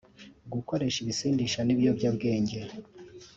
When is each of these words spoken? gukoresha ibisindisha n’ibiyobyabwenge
gukoresha 0.53 0.97
ibisindisha 1.01 1.59
n’ibiyobyabwenge 1.63 2.59